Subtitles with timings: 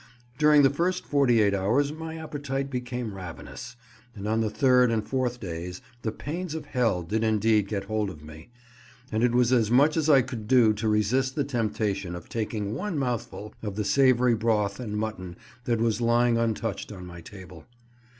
[0.39, 3.75] During the first 48 hours my appetite became ravenous,
[4.15, 8.09] and on the third and fourth days the pains of hell did indeed get hold
[8.09, 8.49] of me;
[9.11, 12.73] and it was as much as I could do to resist the temptation of taking
[12.73, 15.35] one mouthful of the savoury broth and mutton
[15.65, 17.67] that was lying untouched on my table.